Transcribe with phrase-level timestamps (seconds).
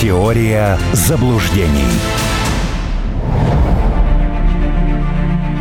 [0.00, 1.82] Теория заблуждений.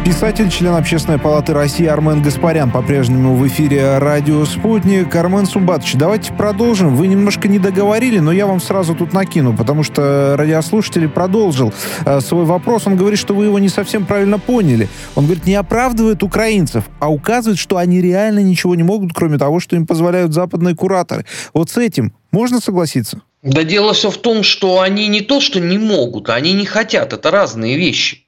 [0.05, 5.15] Писатель, член Общественной палаты России Армен Гаспарян по-прежнему в эфире радио «Спутник».
[5.15, 6.96] Армен Сумбатович, давайте продолжим.
[6.96, 11.73] Вы немножко не договорили, но я вам сразу тут накину, потому что радиослушатель продолжил
[12.05, 12.85] э, свой вопрос.
[12.85, 14.88] Он говорит, что вы его не совсем правильно поняли.
[15.15, 19.59] Он говорит, не оправдывает украинцев, а указывает, что они реально ничего не могут, кроме того,
[19.59, 21.25] что им позволяют западные кураторы.
[21.55, 23.23] Вот с этим можно согласиться?
[23.48, 27.14] Да дело все в том, что они не то, что не могут, они не хотят.
[27.14, 28.28] Это разные вещи.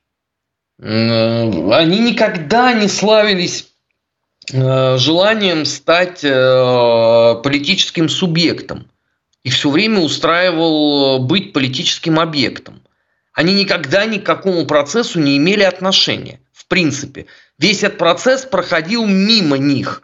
[0.81, 3.67] Они никогда не славились
[4.53, 8.89] э, желанием стать э, политическим субъектом
[9.43, 12.81] и все время устраивал быть политическим объектом.
[13.33, 16.39] Они никогда ни к какому процессу не имели отношения.
[16.53, 17.25] В принципе,
[17.57, 20.01] весь этот процесс проходил мимо них.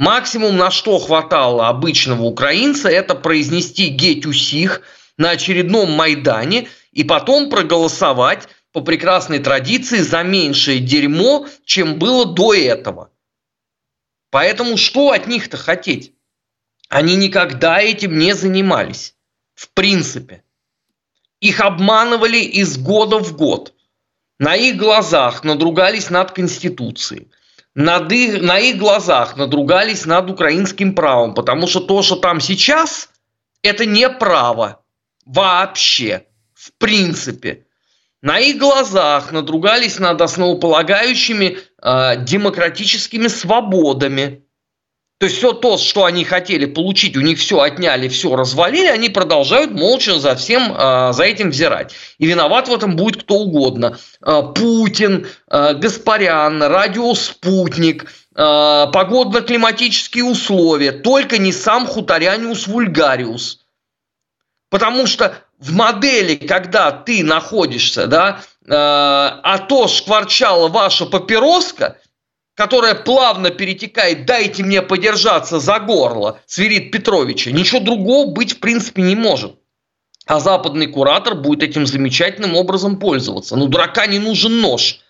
[0.00, 4.24] Максимум, на что хватало обычного украинца, это произнести «геть
[5.18, 12.54] на очередном Майдане и потом проголосовать по прекрасной традиции за меньшее дерьмо, чем было до
[12.54, 13.10] этого.
[14.30, 16.14] Поэтому что от них-то хотеть?
[16.88, 19.14] Они никогда этим не занимались.
[19.52, 20.42] В принципе.
[21.40, 23.74] Их обманывали из года в год.
[24.38, 27.30] На их глазах надругались над Конституцией.
[27.74, 31.34] Над их, на их глазах надругались над украинским правом.
[31.34, 33.08] Потому что то, что там сейчас,
[33.62, 34.82] это не право.
[35.24, 36.26] Вообще.
[36.54, 37.64] В принципе
[38.22, 44.44] на их глазах надругались над основополагающими э, демократическими свободами.
[45.20, 49.10] То есть все то, что они хотели получить, у них все отняли, все развалили, они
[49.10, 51.92] продолжают молча за всем э, за этим взирать.
[52.16, 53.98] И виноват в этом будет кто угодно.
[54.24, 63.66] Э, Путин, э, Гаспарян, радио «Спутник», погодно-климатические условия, только не сам хуторяниус вульгариус.
[64.70, 71.98] Потому что в модели, когда ты находишься, да, а то шкварчала ваша папироска,
[72.60, 79.00] которая плавно перетекает «дайте мне подержаться за горло» Свирид Петровича, ничего другого быть в принципе
[79.00, 79.54] не может.
[80.26, 83.56] А западный куратор будет этим замечательным образом пользоваться.
[83.56, 85.00] Ну, дурака не нужен нож.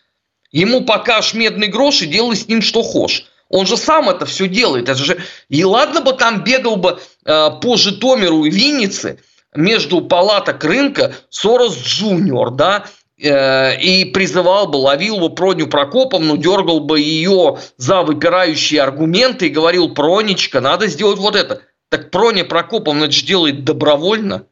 [0.52, 3.26] Ему покажешь медный грош и делай с ним что хочешь.
[3.48, 4.88] Он же сам это все делает.
[4.88, 5.18] Это же...
[5.48, 9.18] И ладно бы там бегал бы э, по Житомиру и Виннице–
[9.54, 12.86] между палаток рынка Сорос Джуниор, да,
[13.22, 19.94] и призывал бы, ловил бы Проню Прокоповну, дергал бы ее за выпирающие аргументы и говорил,
[19.94, 21.62] Пронечка, надо сделать вот это.
[21.90, 24.46] Так Проня Прокоповна это же делает добровольно.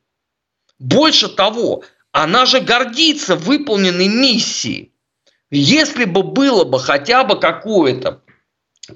[0.79, 4.93] Больше того, она же гордится выполненной миссией.
[5.51, 8.23] Если бы было бы хотя бы какое-то,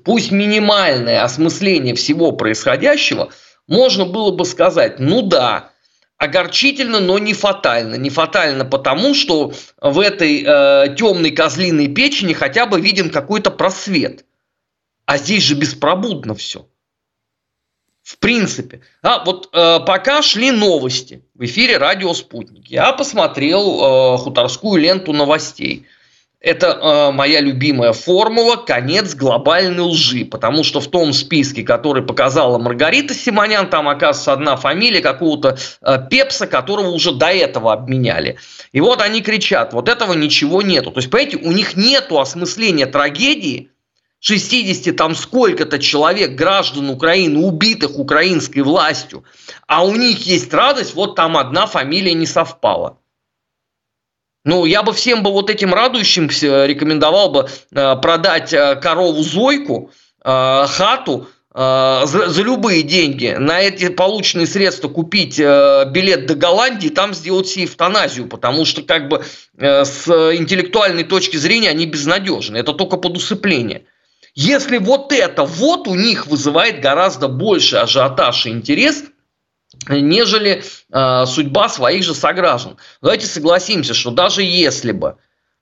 [0.05, 3.31] пусть минимальное осмысление всего происходящего,
[3.67, 5.72] можно было бы сказать, ну да,
[6.23, 7.97] огорчительно, но не фатально.
[7.97, 14.25] Не фатально потому, что в этой э, темной козлиной печени хотя бы виден какой-то просвет.
[15.05, 16.69] А здесь же беспробудно все.
[18.05, 18.83] В принципе.
[19.03, 25.13] А вот э, пока шли новости в эфире радио «Спутник», я посмотрел э, хуторскую ленту
[25.13, 25.87] новостей–
[26.43, 32.59] это э, моя любимая формула «конец глобальной лжи», потому что в том списке, который показала
[32.59, 38.39] Маргарита Симонян, там оказывается одна фамилия какого-то э, Пепса, которого уже до этого обменяли.
[38.73, 40.91] И вот они кричат, вот этого ничего нету.
[40.91, 43.71] То есть, понимаете, у них нету осмысления трагедии,
[44.19, 49.25] 60 там сколько-то человек, граждан Украины, убитых украинской властью,
[49.69, 52.99] а у них есть радость, вот там одна фамилия не совпала.
[54.45, 59.91] Ну, я бы всем бы вот этим радующимся рекомендовал бы э, продать э, корову Зойку,
[60.25, 67.13] э, хату, за, за любые деньги, на эти полученные средства купить билет до Голландии, там
[67.13, 69.23] сделать себе эвтаназию, потому что как бы
[69.59, 72.57] с интеллектуальной точки зрения они безнадежны.
[72.57, 73.85] Это только под усыпление.
[74.35, 79.05] Если вот это вот у них вызывает гораздо больше ажиотаж и интерес,
[79.89, 80.63] нежели
[80.93, 82.77] э, судьба своих же сограждан.
[83.01, 85.17] Давайте согласимся, что даже если бы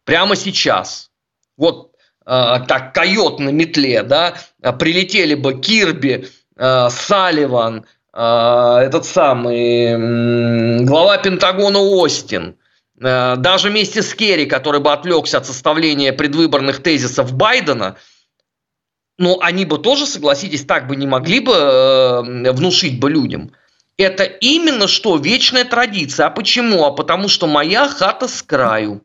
[0.05, 1.11] прямо сейчас,
[1.57, 1.93] вот
[2.27, 4.35] э, так койот на метле, да,
[4.79, 12.57] прилетели бы Кирби, э, Салливан, э, этот самый э, глава Пентагона Остин,
[13.01, 17.97] э, даже вместе с Керри, который бы отвлекся от составления предвыборных тезисов Байдена,
[19.19, 23.53] ну, они бы тоже, согласитесь, так бы не могли бы э, внушить бы людям–
[24.01, 26.27] это именно что вечная традиция.
[26.27, 26.85] А почему?
[26.85, 29.03] А потому что моя хата с краю.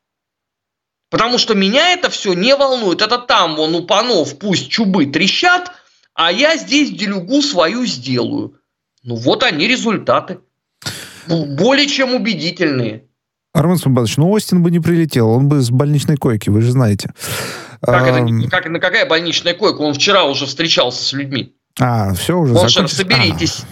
[1.10, 3.02] Потому что меня это все не волнует.
[3.02, 5.72] Это там вон у панов пусть чубы трещат,
[6.14, 8.56] а я здесь делюгу свою сделаю.
[9.04, 10.40] Ну вот они результаты.
[11.28, 13.04] более чем убедительные.
[13.54, 17.14] Армен Сумбатович, ну Остин бы не прилетел, он бы с больничной койки, вы же знаете.
[17.82, 19.82] Как это, как, на какая больничная койка?
[19.82, 21.56] Он вчера уже встречался с людьми.
[21.80, 22.92] А, все уже Он закончилось?
[22.92, 23.64] соберитесь.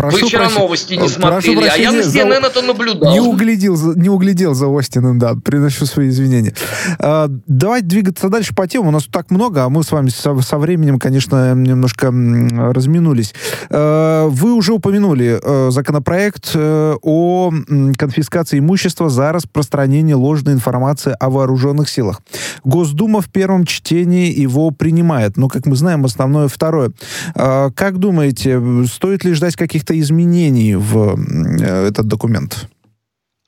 [0.00, 2.46] Прошу Вы вчера прощения, новости не смотрели, а я на CNN за...
[2.46, 3.12] это наблюдал.
[3.12, 6.54] Не углядел, не углядел за Остином, да, приношу свои извинения.
[6.98, 8.88] А, давайте двигаться дальше по теме.
[8.88, 13.34] У нас так много, а мы с вами со, со временем, конечно, немножко разминулись.
[13.68, 17.52] А, вы уже упомянули а, законопроект а, о
[17.98, 22.22] конфискации имущества за распространение ложной информации о вооруженных силах.
[22.64, 26.92] Госдума в первом чтении его принимает, но, как мы знаем, основное второе.
[27.34, 32.68] А, как думаете, стоит ли ждать каких-то каких-то изменений в э, этот документ?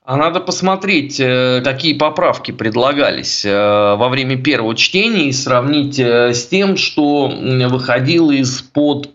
[0.05, 3.51] А надо посмотреть, э, какие поправки предлагались э,
[3.97, 7.29] во время первого чтения и сравнить с тем, что
[7.69, 9.11] выходило из-под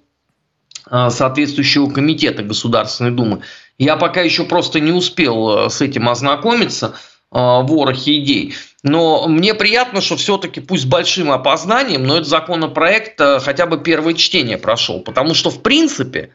[0.89, 3.41] соответствующего комитета Государственной Думы.
[3.77, 6.94] Я пока еще просто не успел с этим ознакомиться
[7.29, 8.56] ворохе идей.
[8.83, 14.57] Но мне приятно, что все-таки пусть большим опознанием, но этот законопроект хотя бы первое чтение
[14.57, 15.01] прошел.
[15.01, 16.31] Потому что, в принципе,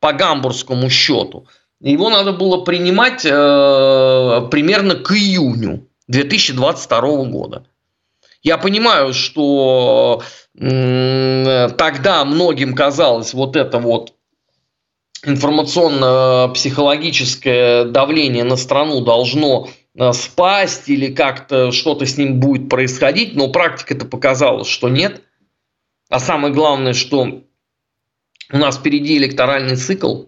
[0.00, 1.46] по гамбургскому счету.
[1.80, 7.66] Его надо было принимать э, примерно к июню 2022 года.
[8.42, 10.22] Я понимаю, что
[10.58, 14.14] э, тогда многим казалось вот это вот
[15.24, 23.48] информационно-психологическое давление на страну должно э, спасть или как-то что-то с ним будет происходить, но
[23.48, 25.22] практика это показала, что нет.
[26.08, 27.42] А самое главное, что
[28.52, 30.24] у нас впереди электоральный цикл,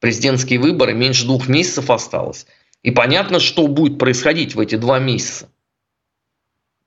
[0.00, 2.46] президентские выборы, меньше двух месяцев осталось.
[2.82, 5.48] И понятно, что будет происходить в эти два месяца.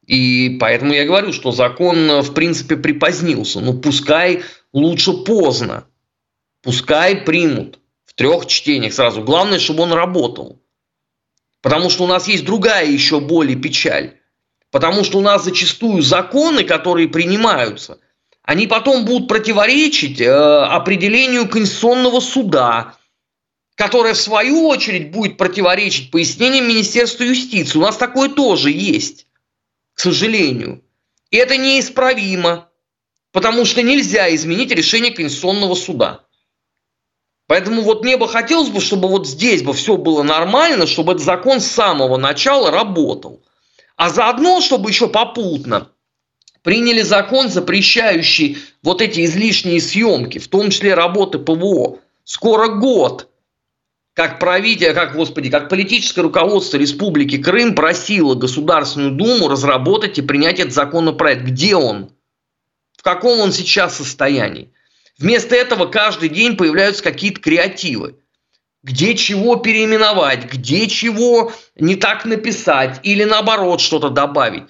[0.05, 3.59] И поэтому я говорю, что закон, в принципе, припозднился.
[3.59, 5.85] Ну, пускай лучше поздно.
[6.61, 9.21] Пускай примут в трех чтениях сразу.
[9.21, 10.61] Главное, чтобы он работал.
[11.61, 14.17] Потому что у нас есть другая еще более печаль.
[14.69, 17.99] Потому что у нас зачастую законы, которые принимаются–
[18.47, 22.95] они потом будут противоречить э, определению Конституционного суда,
[23.75, 27.77] которое в свою очередь будет противоречить пояснениям Министерства юстиции.
[27.77, 29.27] У нас такое тоже есть,
[29.93, 30.81] к сожалению.
[31.29, 32.69] И это неисправимо,
[33.33, 36.23] потому что нельзя изменить решение Конституционного суда.
[37.47, 41.25] Поэтому вот мне бы хотелось бы, чтобы вот здесь бы все было нормально, чтобы этот
[41.25, 43.43] закон с самого начала работал.
[43.97, 45.91] А заодно, чтобы еще попутно
[46.67, 51.99] приняли закон, запрещающий вот эти излишние съемки, в том числе работы ПВО.
[52.25, 53.29] Скоро год,
[54.13, 60.59] как правитель, как, господи, как политическое руководство Республики Крым просило Государственную Думу разработать и принять
[60.59, 61.43] этот законопроект.
[61.43, 62.11] Где он?
[62.97, 64.69] В каком он сейчас состоянии?
[65.17, 68.17] Вместо этого каждый день появляются какие-то креативы.
[68.83, 74.63] Где чего переименовать, где чего не так написать или наоборот что-то добавить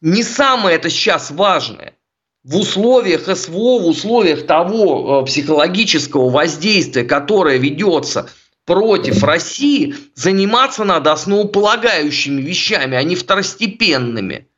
[0.00, 1.94] не самое это сейчас важное.
[2.44, 8.30] В условиях СВО, в условиях того э, психологического воздействия, которое ведется
[8.64, 14.48] против России, заниматься надо основополагающими вещами, а не второстепенными.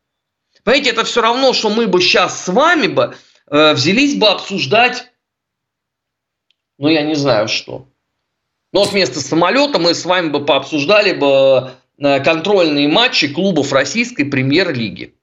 [0.64, 3.14] Понимаете, это все равно, что мы бы сейчас с вами бы
[3.50, 5.10] э, взялись бы обсуждать,
[6.78, 7.86] ну я не знаю что.
[8.72, 14.24] Но вот вместо самолета мы с вами бы пообсуждали бы э, контрольные матчи клубов российской
[14.24, 15.14] премьер-лиги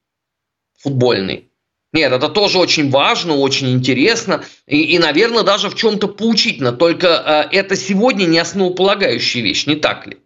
[0.86, 1.50] футбольный.
[1.94, 6.72] Нет, это тоже очень важно, очень интересно и, и наверное, даже в чем-то поучительно.
[6.74, 7.08] Только
[7.52, 10.18] э, это сегодня не основополагающая вещь, не так ли?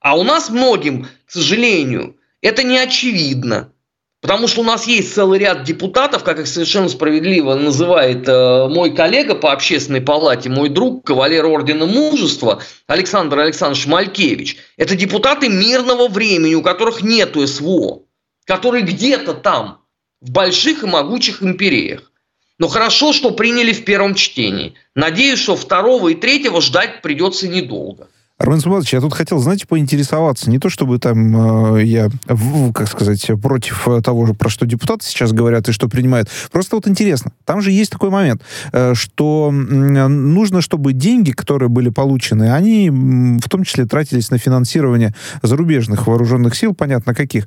[0.00, 3.72] А у нас многим, к сожалению, это не очевидно.
[4.20, 8.94] Потому что у нас есть целый ряд депутатов, как их совершенно справедливо называет э, мой
[8.94, 14.58] коллега по общественной палате, мой друг, кавалер Ордена Мужества Александр Александрович Малькевич.
[14.76, 18.02] Это депутаты мирного времени, у которых нету СВО
[18.44, 19.82] который где-то там,
[20.20, 22.12] в больших и могучих империях.
[22.58, 24.74] Но хорошо, что приняли в первом чтении.
[24.94, 28.08] Надеюсь, что второго и третьего ждать придется недолго.
[28.42, 30.50] Армен Суматович, я тут хотел, знаете, поинтересоваться.
[30.50, 35.06] Не то, чтобы там э, я, в, как сказать, против того же, про что депутаты
[35.06, 36.28] сейчас говорят и что принимают.
[36.50, 37.30] Просто вот интересно.
[37.44, 42.90] Там же есть такой момент, э, что э, нужно, чтобы деньги, которые были получены, они
[42.90, 47.46] в том числе тратились на финансирование зарубежных вооруженных сил, понятно каких.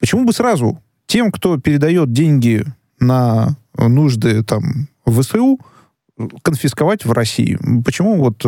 [0.00, 2.64] Почему бы сразу тем, кто передает деньги
[2.98, 5.60] на нужды там ВСУ,
[6.42, 7.56] конфисковать в России?
[7.84, 8.44] Почему вот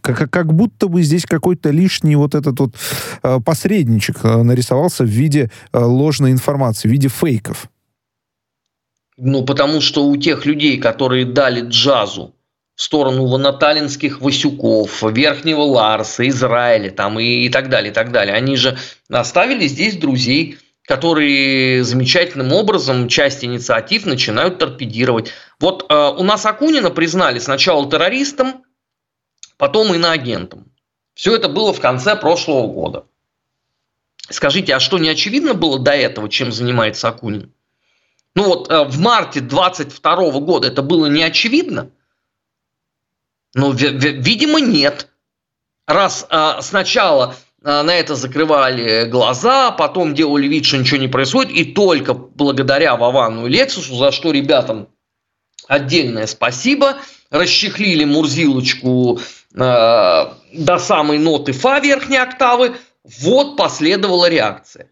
[0.00, 2.74] как, как будто бы здесь какой-то лишний вот этот вот
[3.22, 7.68] э, посредничек э, нарисовался в виде э, ложной информации, в виде фейков.
[9.16, 12.34] Ну, потому что у тех людей, которые дали джазу
[12.74, 18.34] в сторону наталинских Васюков, Верхнего Ларса, Израиля там, и, и так далее, и так далее.
[18.34, 18.78] Они же
[19.10, 25.32] оставили здесь друзей, которые замечательным образом часть инициатив начинают торпедировать.
[25.60, 28.64] Вот э, у нас Акунина признали сначала террористом,
[29.62, 30.66] потом иноагентом.
[31.14, 33.04] Все это было в конце прошлого года.
[34.28, 37.52] Скажите, а что не очевидно было до этого, чем занимается Акунин?
[38.34, 41.90] Ну вот э, в марте 22 года это было не очевидно–
[43.54, 45.08] ну, видимо, нет.
[45.86, 51.52] Раз а, сначала а, на это закрывали глаза, потом делали вид, что ничего не происходит,
[51.52, 54.88] и только благодаря Вовану и Лексусу, за что ребятам
[55.68, 56.96] отдельное спасибо,
[57.30, 59.20] расчехлили Мурзилочку
[59.54, 64.88] до самой ноты фа верхней октавы, вот последовала реакция.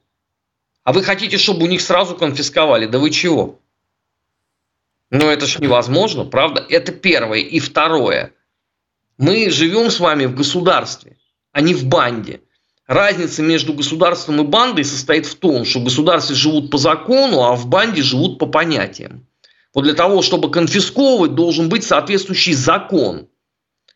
[0.85, 2.87] А вы хотите, чтобы у них сразу конфисковали?
[2.87, 3.61] Да вы чего?
[5.11, 6.65] Ну это ж невозможно, правда?
[6.69, 7.41] Это первое.
[7.41, 8.33] И второе–
[9.21, 11.19] мы живем с вами в государстве,
[11.53, 12.41] а не в банде.
[12.87, 17.55] Разница между государством и бандой состоит в том, что в государстве живут по закону, а
[17.55, 19.27] в банде живут по понятиям.
[19.75, 23.29] Вот для того, чтобы конфисковывать, должен быть соответствующий закон,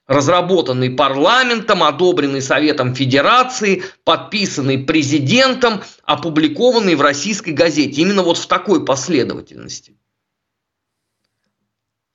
[0.06, 8.02] разработанный парламентом, одобренный Советом Федерации, подписанный президентом, опубликованный в российской газете.
[8.02, 9.96] Именно вот в такой последовательности.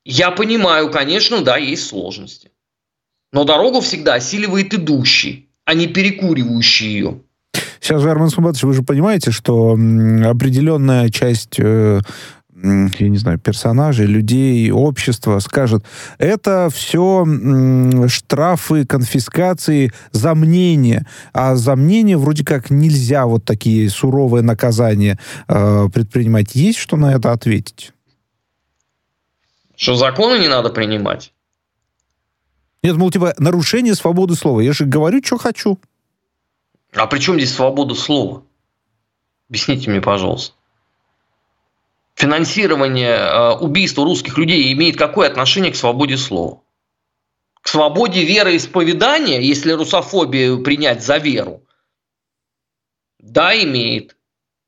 [0.05, 2.51] Я понимаю, конечно, да, есть сложности.
[3.31, 7.22] Но дорогу всегда осиливает идущий, а не перекуривающий ее.
[7.79, 12.01] Сейчас же, Армен Сумбатович, вы же понимаете, что определенная часть э,
[12.62, 15.84] я не знаю, персонажей, людей, общества скажет,
[16.18, 17.25] это все
[18.08, 21.06] штрафы, конфискации за мнение.
[21.34, 26.56] А за мнение вроде как нельзя вот такие суровые наказания э, предпринимать.
[26.56, 27.94] Есть что на это ответить?
[29.75, 31.34] Что законы не надо принимать?
[32.84, 34.60] Нет, мол, типа, нарушение свободы слова.
[34.60, 35.80] Я же говорю, что хочу.
[36.94, 38.44] А при чем здесь свобода слова?
[39.50, 40.56] Объясните мне, пожалуйста.
[42.19, 46.61] Финансирование э, убийства русских людей имеет какое отношение к свободе слова?
[47.61, 51.65] К свободе вероисповедания, если русофобию принять за веру?
[53.19, 54.17] Да, имеет.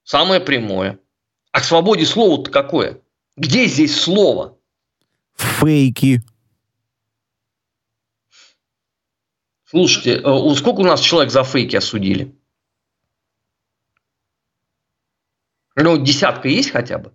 [0.03, 0.99] Самое прямое.
[1.51, 3.01] А к свободе слова-то какое?
[3.35, 4.57] Где здесь слово?
[5.35, 6.21] Фейки.
[9.65, 12.33] Слушайте, э, сколько у нас человек за фейки осудили?
[15.75, 17.13] Ну, десятка есть хотя бы?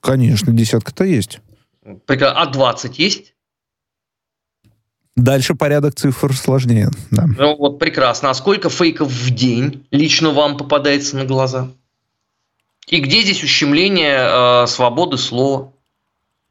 [0.00, 1.40] Конечно, десятка-то есть.
[2.08, 3.34] А 20 есть?
[5.16, 6.90] Дальше порядок цифр сложнее.
[7.10, 7.26] Да.
[7.26, 8.30] Ну вот прекрасно.
[8.30, 11.68] А сколько фейков в день лично вам попадается на глаза?
[12.86, 15.72] И где здесь ущемление э, свободы слова?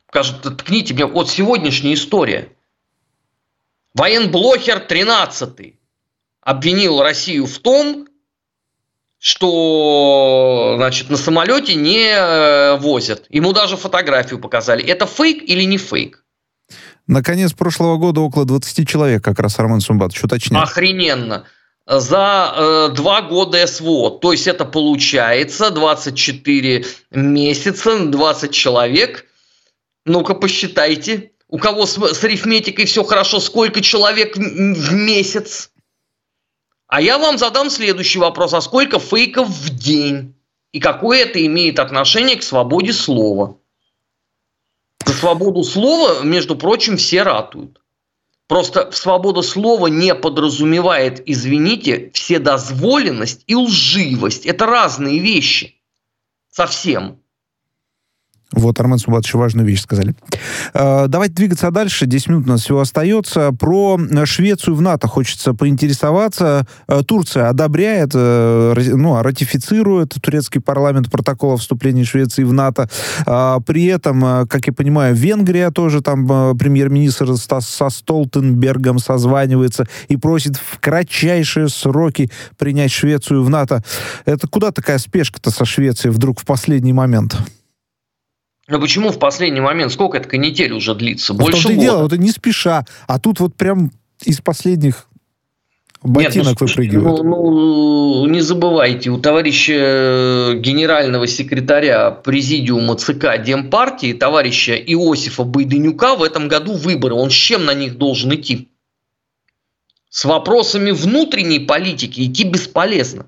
[0.09, 2.49] Скажут, ткните мне, вот сегодняшняя история–
[3.93, 5.73] Военблохер 13
[6.41, 8.07] обвинил Россию в том,
[9.19, 13.25] что значит, на самолете не э, возят.
[13.29, 14.83] Ему даже фотографию показали.
[14.83, 16.23] Это фейк или не фейк?
[17.05, 20.59] Наконец прошлого года около 20 человек, как раз Армен Сумбатович уточнил.
[20.59, 21.45] Охрененно.
[21.85, 24.11] За э, два года СВО.
[24.19, 29.25] То есть это получается 24 месяца, 20 человек.
[30.05, 35.71] Ну-ка посчитайте у кого с, с арифметикой все хорошо, сколько человек в месяц.
[36.89, 38.53] А я вам задам следующий вопрос.
[38.53, 40.33] А сколько фейков в день?
[40.71, 43.57] И какое это имеет отношение к свободе слова?
[45.05, 47.79] За свободу слова, между прочим, все ратуют.
[48.47, 54.47] Просто свобода слова не подразумевает, извините, вседозволенность и лживость.
[54.47, 55.79] Это разные вещи.
[56.49, 57.21] Совсем.
[58.51, 60.15] Вот, Армен Субатович, важную вещь сказали.
[60.73, 62.07] Э, давайте двигаться дальше.
[62.07, 63.51] 10 минут у нас всего остается.
[63.51, 66.65] Про Швецию в НАТО хочется поинтересоваться.
[66.87, 72.89] Э, Турция одобряет, э, ну, а ратифицирует турецкий парламент протокол о вступлении Швеции в НАТО.
[73.65, 80.79] При этом, как я понимаю, Венгрия тоже там премьер-министр со Столтенбергом созванивается и просит в
[80.79, 83.83] кратчайшие сроки принять Швецию в НАТО.
[84.25, 87.37] Это куда такая спешка-то со Швецией вдруг в последний момент?
[88.69, 89.91] Но почему в последний момент?
[89.91, 91.33] Сколько эта канитель уже длится?
[91.33, 91.79] Больше года.
[91.79, 92.85] дело, вот не спеша.
[93.07, 93.91] А тут вот прям
[94.23, 95.07] из последних
[96.03, 97.23] ботинок Нет, ну, выпрыгивают.
[97.23, 106.15] Ну, ну, не забывайте, у товарища э, генерального секретаря президиума ЦК Демпартии, товарища Иосифа Байденюка,
[106.15, 107.15] в этом году выборы.
[107.15, 108.69] Он с чем на них должен идти?
[110.09, 113.27] С вопросами внутренней политики идти бесполезно.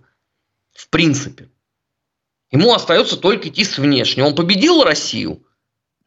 [0.73, 1.50] В принципе.
[2.51, 4.23] Ему остается только идти с внешней.
[4.23, 5.43] Он победил Россию?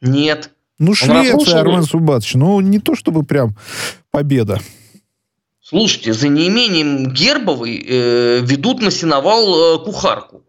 [0.01, 0.51] Нет.
[0.77, 3.55] Ну, Швеция, Армен Субатович, ну, не то чтобы прям
[4.11, 4.59] победа.
[5.61, 10.43] Слушайте, за неимением Гербовой э, ведут на сеновал э, кухарку.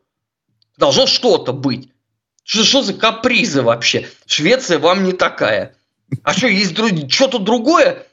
[0.77, 1.89] Должно что-то быть.
[2.43, 4.09] Что, что за капризы вообще?
[4.27, 5.75] Швеция вам не такая.
[6.23, 6.77] А что, есть
[7.11, 8.07] что-то другое?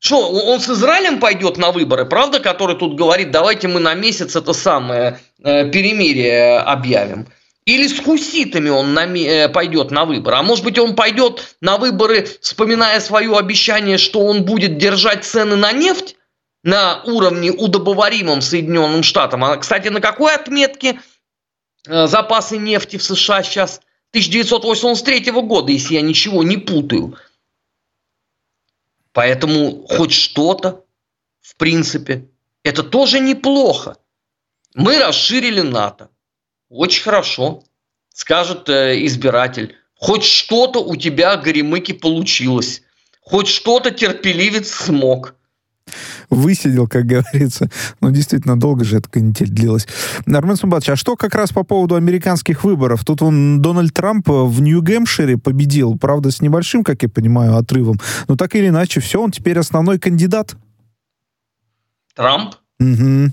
[0.00, 4.34] Что, он с Израилем пойдет на выборы, правда, который тут говорит, давайте мы на месяц
[4.34, 7.26] это самое э, перемирие объявим.
[7.66, 10.36] Или с хуситами он на, э, пойдет на выборы.
[10.36, 15.56] А может быть, он пойдет на выборы, вспоминая свое обещание, что он будет держать цены
[15.56, 16.16] на нефть?
[16.62, 19.44] на уровне удобоваримом Соединенным Штатам.
[19.44, 21.00] А, кстати, на какой отметке
[21.86, 23.80] э, запасы нефти в США сейчас?
[24.10, 27.16] 1983 года, если я ничего не путаю.
[29.12, 30.84] Поэтому хоть что-то,
[31.40, 32.28] в принципе,
[32.62, 33.96] это тоже неплохо.
[34.74, 36.10] Мы расширили НАТО.
[36.68, 37.64] Очень хорошо,
[38.14, 39.76] скажет э, избиратель.
[39.94, 42.82] Хоть что-то у тебя, Горемыки, получилось.
[43.20, 45.34] Хоть что-то терпеливец смог–
[46.28, 47.70] высидел, как говорится.
[48.00, 49.86] Ну, действительно, долго же эта канитель длилась.
[50.26, 53.04] Армен Сумбатович, а что как раз по поводу американских выборов?
[53.04, 58.00] Тут он Дональд Трамп в Нью-Гэмпшире победил, правда, с небольшим, как я понимаю, отрывом.
[58.28, 60.56] Но так или иначе, все, он теперь основной кандидат.
[62.14, 62.54] Трамп?
[62.78, 63.32] Угу.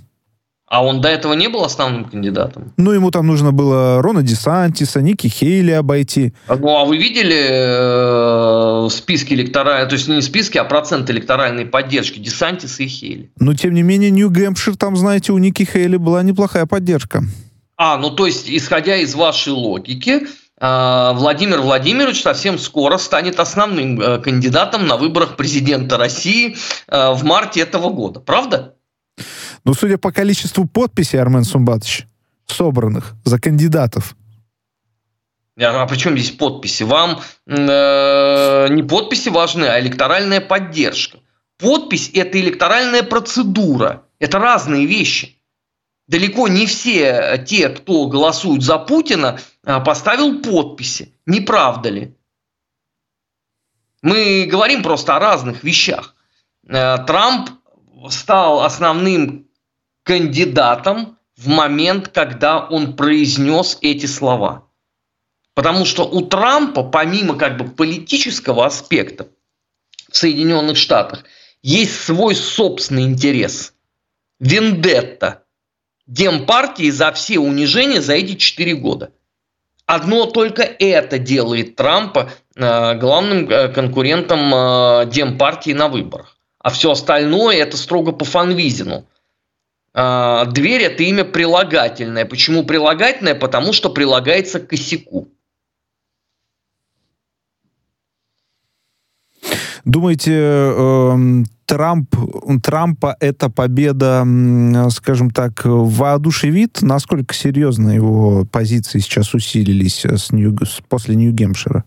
[0.67, 2.74] А он до этого не был основным кандидатом?
[2.75, 6.33] Ну, ему там нужно было Рона Десантиса, Ники Хейли обойти.
[6.50, 12.19] Ну, а вы видели э, списки электоральной, то есть не списки, а процент электоральной поддержки
[12.19, 13.31] Десантиса и Хейли?
[13.39, 17.24] Но, тем не менее, Нью-Гэмпшир, там, знаете, у Ники Хейли была неплохая поддержка.
[17.77, 20.27] А, ну, то есть, исходя из вашей логики,
[20.59, 26.57] э, Владимир Владимирович совсем скоро станет основным э, кандидатом на выборах президента России
[26.89, 28.74] э, в марте этого года, правда?
[29.67, 32.07] Ну, судя по количеству подписей, Армен Сумбатович,
[32.45, 34.15] собранных за кандидатов.
[35.59, 36.83] А при чем здесь подписи?
[36.83, 41.19] Вам э, не подписи важны, а электоральная поддержка.
[41.57, 44.03] Подпись– это электоральная процедура.
[44.19, 45.36] Это разные вещи.
[46.07, 51.13] Далеко не все те, кто голосуют за Путина, э, поставил подписи.
[51.25, 52.15] Не правда ли?
[54.01, 56.15] Мы говорим просто о разных вещах.
[56.69, 57.49] Э, Трамп
[58.10, 59.46] стал основным
[60.08, 64.63] кандидатом в момент, когда он произнес эти слова.
[65.54, 69.28] Потому что у Трампа, помимо как бы политического аспекта
[70.10, 71.26] в Соединенных Штатах,
[71.62, 73.74] есть свой собственный интерес.
[74.39, 75.43] Вендетта.
[76.06, 79.12] Демпартии за все унижения за эти четыре года.
[79.86, 86.38] Одно только это делает Трампа э, главным э, конкурентом э, Демпартии на выборах.
[86.60, 89.06] А все остальное это строго по Фанвизину–
[89.97, 92.25] дверь это имя прилагательное.
[92.25, 93.33] Почему прилагательное?
[93.33, 95.27] Потому что прилагается к косяку.
[99.86, 102.13] Думаете, э, Трамп,
[102.62, 104.25] Трампа эта победа,
[104.89, 106.81] скажем так, воодушевит?
[106.81, 110.57] Насколько серьезно его позиции сейчас усилились с Нью,
[110.89, 111.86] после Нью-Гемпшира?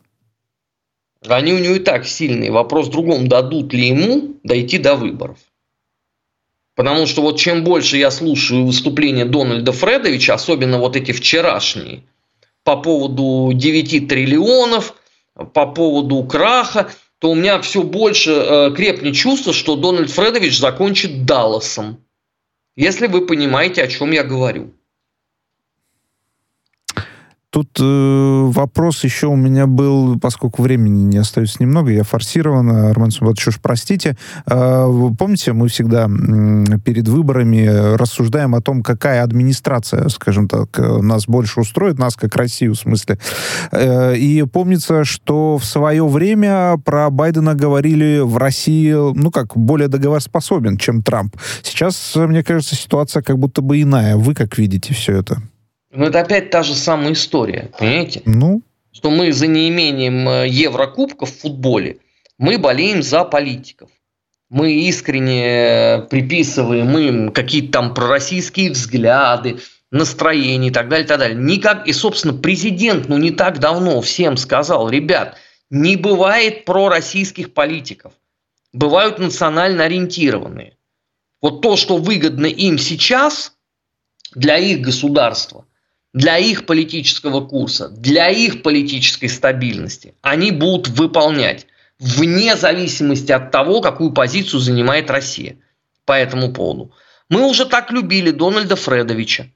[1.29, 2.51] Они у него и так сильные.
[2.51, 5.37] Вопрос в другом, дадут ли ему дойти до выборов.
[6.81, 12.05] Потому что вот чем больше я слушаю выступления Дональда Фредовича, особенно вот эти вчерашние,
[12.64, 14.95] по поводу 9 триллионов,
[15.53, 21.27] по поводу краха, то у меня все больше э, крепнет чувство, что Дональд Фредович закончит
[21.27, 22.03] Далласом.
[22.77, 24.73] Если вы понимаете, о чем я говорю.
[27.51, 33.11] Тут э, вопрос еще у меня был, поскольку времени не остается немного, я форсированно, Армен
[33.11, 34.17] Сумбатович, уж простите.
[34.47, 34.87] Э,
[35.19, 41.61] помните, мы всегда э, перед выборами рассуждаем о том, какая администрация, скажем так, нас больше
[41.61, 43.19] устроит, нас как Россию в смысле.
[43.73, 49.89] Э, и помнится, что в свое время про Байдена говорили в России, ну как, более
[49.89, 51.37] договороспособен, чем Трамп.
[51.65, 54.17] Сейчас, мне кажется, ситуация как будто бы иная.
[54.17, 55.43] Вы как видите все это?
[55.90, 58.22] Но это опять та же самая история, понимаете?
[58.24, 58.62] Ну?
[58.92, 61.98] Что мы за неимением э, Еврокубков в футболе,
[62.38, 63.90] мы болеем за политиков.
[64.48, 71.38] Мы искренне приписываем им какие-то там пророссийские взгляды, настроения и так далее, и так далее.
[71.38, 75.37] Никак, и, собственно, президент, ну, не так давно всем сказал, ребят,
[75.70, 78.12] не бывает пророссийских политиков.
[78.72, 80.76] Бывают национально ориентированные.
[81.40, 83.55] Вот то, что выгодно им сейчас
[84.35, 85.64] для их государства,
[86.12, 91.66] для их политического курса, для их политической стабильности, они будут выполнять
[91.99, 95.59] вне зависимости от того, какую позицию занимает Россия
[96.05, 96.92] по этому поводу.
[97.29, 99.51] Мы уже так любили Дональда Фредовича.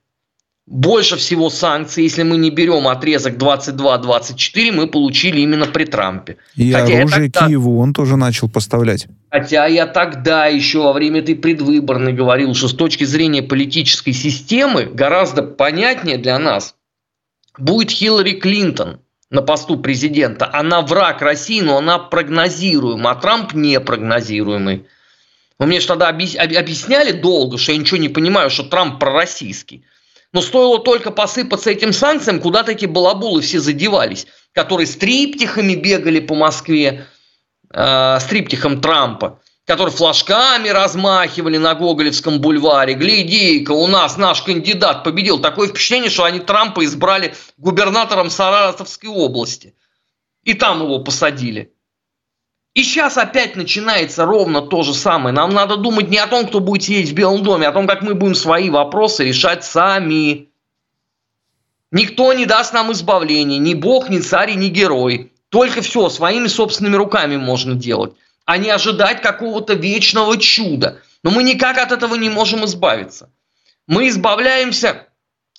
[0.66, 6.38] Больше всего санкций, если мы не берем отрезок 22-24, мы получили именно при Трампе.
[6.57, 7.46] И Хотя оружие тогда...
[7.46, 9.07] Киеву он тоже начал поставлять.
[9.31, 14.87] Хотя я тогда еще во время этой предвыборной говорил, что с точки зрения политической системы
[14.87, 16.77] гораздо понятнее для нас
[17.59, 20.48] будет Хиллари Клинтон на посту президента.
[20.50, 24.87] Она враг России, но она прогнозируема, а Трамп непрогнозируемый.
[25.59, 29.85] Вы мне же тогда объясняли долго, что я ничего не понимаю, что Трамп пророссийский.
[30.34, 36.18] Но стоило только посыпаться этим санкциям, куда такие балабулы все задевались, которые с триптихами бегали
[36.18, 37.06] по Москве,
[37.72, 42.94] э, с триптихом Трампа, которые флажками размахивали на Гоголевском бульваре.
[42.94, 45.38] Гляди-ка, у нас наш кандидат победил.
[45.38, 49.76] Такое впечатление, что они Трампа избрали губернатором Саратовской области.
[50.42, 51.73] И там его посадили.
[52.74, 55.32] И сейчас опять начинается ровно то же самое.
[55.32, 57.87] Нам надо думать не о том, кто будет сидеть в Белом доме, а о том,
[57.87, 60.48] как мы будем свои вопросы решать сами.
[61.92, 65.32] Никто не даст нам избавления, ни бог, ни царь, ни герой.
[65.50, 70.98] Только все своими собственными руками можно делать, а не ожидать какого-то вечного чуда.
[71.22, 73.30] Но мы никак от этого не можем избавиться.
[73.87, 75.06] Мы избавляемся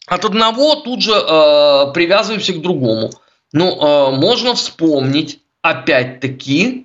[0.06, 3.12] от одного, тут же э, привязываемся к другому.
[3.54, 6.85] Ну, э, можно вспомнить, опять-таки,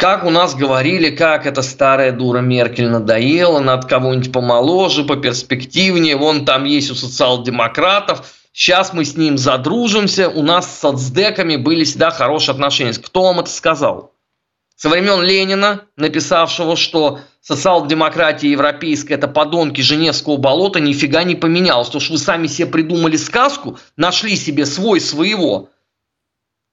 [0.00, 6.44] как у нас говорили, как эта старая дура Меркель надоела, над кого-нибудь помоложе, поперспективнее, вон
[6.44, 12.10] там есть у социал-демократов, сейчас мы с ним задружимся, у нас с соцдеками были всегда
[12.10, 12.92] хорошие отношения.
[12.92, 14.12] Кто вам это сказал?
[14.76, 21.88] Со времен Ленина, написавшего, что социал-демократия европейская– это подонки Женевского болота, нифига не поменялось.
[21.88, 25.70] То, что вы сами себе придумали сказку, нашли себе свой своего.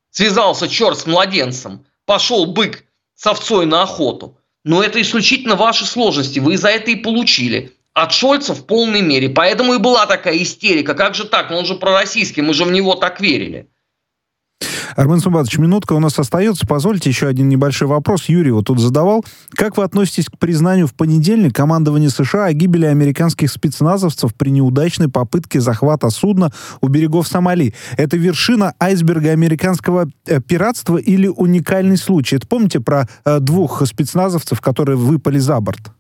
[0.09, 2.83] Связался черт с младенцем, пошел бык
[3.23, 4.37] с овцой на охоту.
[4.65, 6.39] Но это исключительно ваши сложности.
[6.39, 7.71] Вы за это и получили.
[7.93, 9.29] От Шольца в полной мере.
[9.29, 10.93] Поэтому и была такая истерика.
[10.93, 11.49] Как же так?
[11.51, 13.69] Он же пророссийский, мы же в него так верили.
[14.95, 16.65] Армен Сумбатович, минутка у нас остается.
[16.67, 18.25] Позвольте еще один небольшой вопрос.
[18.25, 19.25] Юрий вот тут задавал.
[19.51, 25.09] Как вы относитесь к признанию в понедельник командования США о гибели американских спецназовцев при неудачной
[25.09, 27.73] попытке захвата судна у берегов Сомали?
[27.97, 32.35] Это вершина айсберга американского э, пиратства или уникальный случай?
[32.35, 35.91] Это помните про э, двух спецназовцев, которые выпали за борт?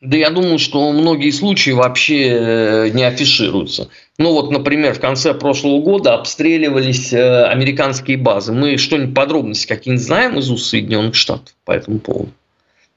[0.00, 3.88] Да я думаю, что многие случаи вообще э, не афишируются.
[4.16, 8.52] Ну вот, например, в конце прошлого года обстреливались э, американские базы.
[8.52, 12.30] Мы что-нибудь подробности какие-нибудь знаем из уст Соединенных Штатов по этому поводу?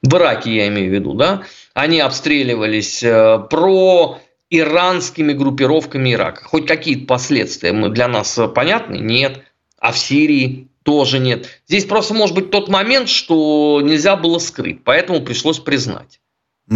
[0.02, 1.42] В Ираке я имею в виду, да?
[1.74, 6.44] Они обстреливались э, про иранскими группировками Ирака.
[6.44, 8.96] Хоть какие-то последствия для нас понятны?
[8.98, 9.40] Нет.
[9.80, 11.48] А в Сирии тоже нет.
[11.66, 16.20] Здесь просто может быть тот момент, что нельзя было скрыть, поэтому пришлось признать.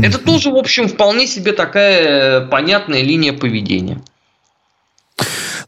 [0.02, 4.00] Это тоже, в общем, вполне себе такая понятная линия поведения.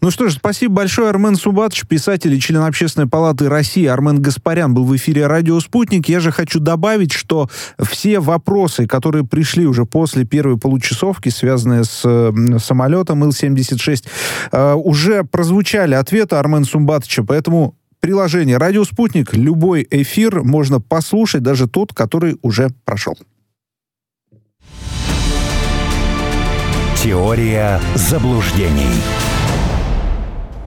[0.01, 4.73] Ну что ж, спасибо большое, Армен Субатович, писатель и член Общественной палаты России Армен Гаспарян
[4.73, 6.09] был в эфире «Радио Спутник».
[6.09, 7.49] Я же хочу добавить, что
[7.83, 14.05] все вопросы, которые пришли уже после первой получасовки, связанные с э, самолетом Ил-76,
[14.53, 21.67] э, уже прозвучали ответы Армен Сумбатовича, поэтому приложение «Радио Спутник», любой эфир можно послушать, даже
[21.67, 23.19] тот, который уже прошел.
[27.09, 28.93] Теория заблуждений.